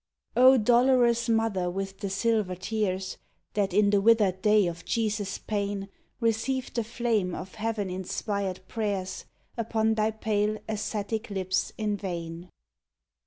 [0.35, 3.17] OH, Dolorous Mother with the silver tears,
[3.53, 5.89] That in the withered day of Jesus' pain
[6.19, 9.25] Received the flame of heaven inspired prayers
[9.57, 12.49] Upon thy pale, ascetic lips in vain